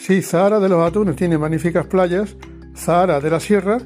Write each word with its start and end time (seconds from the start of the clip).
Si 0.00 0.22
Zahara 0.22 0.60
de 0.60 0.70
los 0.70 0.80
Atunes 0.80 1.14
tiene 1.14 1.36
magníficas 1.36 1.86
playas, 1.86 2.34
Zahara 2.74 3.20
de 3.20 3.28
la 3.28 3.38
Sierra 3.38 3.76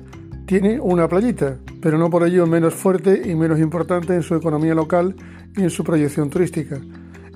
tiene 0.46 0.78
una 0.78 1.08
playita, 1.08 1.58
pero 1.82 1.98
no 1.98 2.08
por 2.08 2.24
ello 2.24 2.46
menos 2.46 2.72
fuerte 2.72 3.22
y 3.28 3.34
menos 3.34 3.58
importante 3.58 4.14
en 4.14 4.22
su 4.22 4.36
economía 4.36 4.76
local 4.76 5.16
y 5.56 5.62
en 5.62 5.70
su 5.70 5.82
proyección 5.82 6.30
turística. 6.30 6.80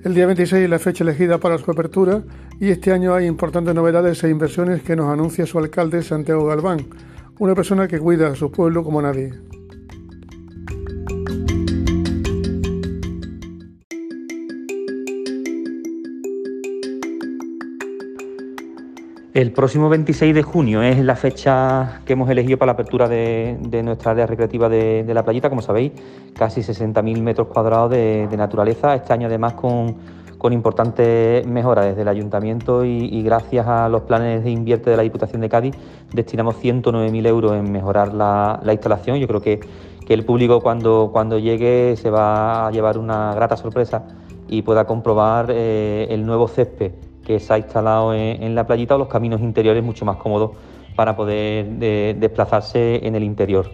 El 0.04 0.14
día 0.14 0.26
26 0.26 0.62
es 0.62 0.70
la 0.70 0.78
fecha 0.78 1.02
elegida 1.02 1.38
para 1.38 1.58
su 1.58 1.68
apertura 1.68 2.22
y 2.60 2.68
este 2.70 2.92
año 2.92 3.14
hay 3.14 3.26
importantes 3.26 3.74
novedades 3.74 4.22
e 4.22 4.30
inversiones 4.30 4.80
que 4.82 4.94
nos 4.94 5.12
anuncia 5.12 5.44
su 5.44 5.58
alcalde 5.58 6.00
Santiago 6.04 6.46
Galván, 6.46 6.86
una 7.40 7.56
persona 7.56 7.88
que 7.88 7.98
cuida 7.98 8.28
a 8.28 8.36
su 8.36 8.52
pueblo 8.52 8.84
como 8.84 9.02
nadie. 9.02 9.57
El 19.38 19.52
próximo 19.52 19.88
26 19.88 20.34
de 20.34 20.42
junio 20.42 20.82
es 20.82 20.98
la 20.98 21.14
fecha 21.14 22.00
que 22.04 22.14
hemos 22.14 22.28
elegido 22.28 22.58
para 22.58 22.70
la 22.70 22.72
apertura 22.72 23.06
de, 23.06 23.56
nuestra 23.84 24.10
área 24.10 24.26
recreativa 24.26 24.68
de, 24.68 25.08
la 25.14 25.24
playita, 25.24 25.48
como 25.48 25.62
sabéis, 25.62 25.92
casi 26.34 26.62
60.000 26.62 27.22
metros 27.22 27.46
cuadrados 27.46 27.92
de, 27.92 28.28
naturaleza, 28.36 28.96
este 28.96 29.12
año 29.12 29.28
además 29.28 29.52
con, 29.52 29.94
importantes 30.52 31.46
mejoras 31.46 31.84
desde 31.84 32.02
el 32.02 32.08
ayuntamiento 32.08 32.84
y, 32.84 33.22
gracias 33.22 33.64
a 33.68 33.88
los 33.88 34.02
planes 34.02 34.42
de 34.42 34.50
invierte 34.50 34.90
de 34.90 34.96
la 34.96 35.04
Diputación 35.04 35.40
de 35.40 35.48
Cádiz 35.48 35.76
destinamos 36.12 36.56
109.000 36.56 37.26
euros 37.28 37.52
en 37.52 37.70
mejorar 37.70 38.14
la, 38.14 38.60
instalación. 38.72 39.18
Yo 39.18 39.28
creo 39.28 39.40
que, 39.40 39.60
el 40.08 40.24
público 40.24 40.60
cuando, 40.60 41.10
cuando 41.12 41.38
llegue 41.38 41.94
se 41.94 42.10
va 42.10 42.66
a 42.66 42.70
llevar 42.72 42.98
una 42.98 43.32
grata 43.36 43.56
sorpresa 43.56 44.02
y 44.48 44.62
pueda 44.62 44.84
comprobar 44.84 45.46
eh, 45.50 46.08
el 46.10 46.26
nuevo 46.26 46.48
césped 46.48 46.90
que 47.28 47.38
se 47.38 47.52
ha 47.52 47.58
instalado 47.58 48.14
en, 48.14 48.54
la 48.54 48.66
playita 48.66 48.94
o 48.94 48.98
los 48.98 49.08
caminos 49.08 49.42
interiores 49.42 49.84
mucho 49.84 50.06
más 50.06 50.16
cómodos 50.16 50.52
para 50.96 51.14
poder 51.14 51.66
desplazarse 52.16 53.06
en 53.06 53.14
el 53.14 53.22
interior. 53.22 53.70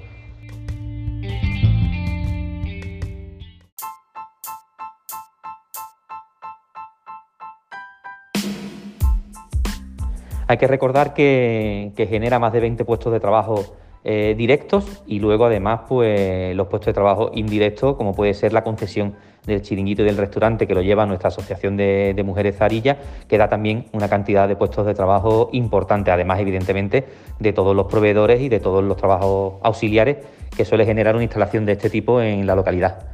Hay 10.49 10.59
que 10.59 10.67
recordar 10.67 11.15
que, 11.15 11.93
genera 11.97 12.41
más 12.41 12.53
de 12.53 12.59
20 12.59 12.85
puestos 12.85 13.13
de 13.13 13.21
trabajo 13.21 13.77
eh, 14.05 14.35
directos 14.37 15.03
y 15.07 15.19
luego 15.19 15.47
además 15.47 15.81
pues, 15.89 16.55
los 16.55 16.69
puestos 16.69 16.87
de 16.87 16.93
trabajo 16.93 17.31
indirectos 17.35 17.97
como 17.97 18.15
puede 18.15 18.35
ser 18.35 18.53
la 18.53 18.63
concesión 18.63 19.15
del 19.47 19.63
chiringuito 19.63 20.03
y 20.03 20.05
del 20.05 20.17
restaurante 20.17 20.67
que 20.67 20.75
lo 20.75 20.83
lleva 20.83 21.07
nuestra 21.07 21.29
Asociación 21.29 21.77
de, 21.77 22.23
Mujeres 22.25 22.57
Zarilla, 22.57 22.99
que 23.29 23.39
da 23.39 23.49
también 23.49 23.87
una 23.93 24.09
cantidad 24.09 24.49
de 24.49 24.57
puestos 24.57 24.87
de 24.87 24.95
trabajo 24.95 25.51
importante, 25.53 26.11
además 26.11 26.41
evidentemente 26.41 27.05
de 27.39 27.53
todos 27.53 27.75
los 27.75 27.87
proveedores 27.87 28.41
y 28.41 28.49
de 28.49 28.61
todos 28.61 28.83
los 28.85 28.97
trabajos 28.97 29.55
auxiliares 29.63 30.19
que 30.57 30.65
suele 30.65 30.87
generar 30.87 31.15
una 31.15 31.25
instalación 31.25 31.67
de 31.67 31.73
este 31.73 31.91
tipo 31.91 32.21
en 32.21 32.47
la 32.47 32.55
localidad. 32.55 33.09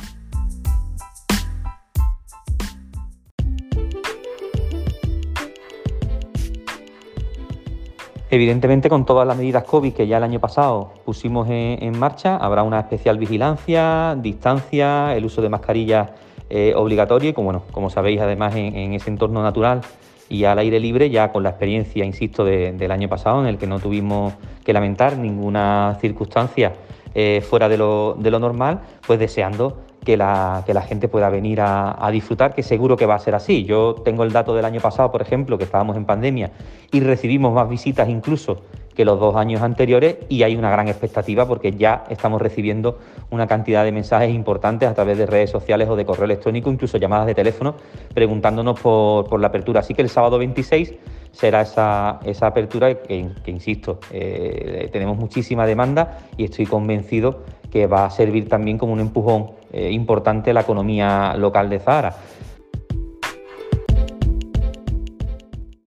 Evidentemente, 8.32 8.88
con 8.88 9.04
todas 9.04 9.26
las 9.26 9.36
medidas 9.36 9.64
COVID 9.64 9.92
que 9.92 10.06
ya 10.06 10.18
el 10.18 10.22
año 10.22 10.38
pasado 10.38 10.92
pusimos 11.04 11.48
en, 11.50 11.98
marcha, 11.98 12.36
habrá 12.36 12.62
una 12.62 12.78
especial 12.78 13.18
vigilancia, 13.18 14.16
distancia, 14.16 15.16
el 15.16 15.24
uso 15.24 15.42
de 15.42 15.48
mascarillas 15.48 16.10
eh, 16.48 16.72
obligatorio 16.76 17.30
y, 17.30 17.32
como, 17.32 17.46
bueno, 17.46 17.62
como 17.72 17.90
sabéis, 17.90 18.20
además 18.20 18.54
en, 18.54 18.94
ese 18.94 19.10
entorno 19.10 19.42
natural 19.42 19.80
y 20.28 20.44
al 20.44 20.60
aire 20.60 20.78
libre, 20.78 21.10
ya 21.10 21.32
con 21.32 21.42
la 21.42 21.50
experiencia, 21.50 22.04
insisto, 22.04 22.44
del 22.44 22.90
año 22.92 23.08
pasado, 23.08 23.40
en 23.40 23.48
el 23.48 23.58
que 23.58 23.66
no 23.66 23.80
tuvimos 23.80 24.34
que 24.64 24.72
lamentar 24.72 25.18
ninguna 25.18 25.98
circunstancia 26.00 26.74
eh, 27.14 27.42
fuera 27.48 27.68
de 27.68 27.78
lo, 27.78 28.16
de 28.18 28.30
lo 28.30 28.38
normal, 28.38 28.80
pues 29.06 29.18
deseando 29.18 29.78
que 30.04 30.16
la, 30.16 30.62
que 30.66 30.74
la 30.74 30.82
gente 30.82 31.08
pueda 31.08 31.28
venir 31.28 31.60
a, 31.60 32.08
disfrutar, 32.10 32.54
que 32.54 32.62
seguro 32.62 32.96
que 32.96 33.06
va 33.06 33.14
a 33.14 33.18
ser 33.18 33.34
así. 33.34 33.64
Yo 33.64 33.94
tengo 34.04 34.24
el 34.24 34.32
dato 34.32 34.54
del 34.54 34.64
año 34.64 34.80
pasado, 34.80 35.12
por 35.12 35.22
ejemplo, 35.22 35.58
que 35.58 35.64
estábamos 35.64 35.96
en 35.96 36.04
pandemia 36.04 36.50
y 36.90 37.00
recibimos 37.00 37.52
más 37.52 37.68
visitas 37.68 38.08
incluso 38.08 38.62
que 38.94 39.04
los 39.04 39.20
dos 39.20 39.36
años 39.36 39.62
anteriores 39.62 40.16
y 40.28 40.42
hay 40.42 40.56
una 40.56 40.70
gran 40.70 40.88
expectativa 40.88 41.46
porque 41.46 41.72
ya 41.72 42.04
estamos 42.10 42.42
recibiendo 42.42 42.98
una 43.30 43.46
cantidad 43.46 43.84
de 43.84 43.92
mensajes 43.92 44.34
importantes 44.34 44.88
a 44.88 44.94
través 44.94 45.16
de 45.16 45.26
redes 45.26 45.50
sociales 45.50 45.88
o 45.88 45.96
de 45.96 46.04
correo 46.04 46.24
electrónico, 46.24 46.70
incluso 46.70 46.98
llamadas 46.98 47.26
de 47.26 47.34
teléfono, 47.34 47.76
preguntándonos 48.12 48.80
por, 48.80 49.40
la 49.40 49.46
apertura. 49.46 49.80
Así 49.80 49.94
que 49.94 50.02
el 50.02 50.08
sábado 50.08 50.38
26 50.38 50.94
será 51.32 51.62
esa, 51.62 52.20
esa 52.24 52.46
apertura 52.46 52.94
que, 52.94 53.32
insisto, 53.46 54.00
eh, 54.12 54.88
tenemos 54.92 55.16
muchísima 55.16 55.66
demanda 55.66 56.18
y 56.36 56.44
estoy 56.44 56.66
convencido 56.66 57.44
que 57.70 57.86
va 57.86 58.06
a 58.06 58.10
servir 58.10 58.48
también 58.48 58.78
como 58.78 58.92
un 58.92 59.00
empujón 59.00 59.52
eh, 59.72 59.90
importante 59.92 60.50
a 60.50 60.54
la 60.54 60.62
economía 60.62 61.34
local 61.36 61.70
de 61.70 61.78
Zahara. 61.78 62.14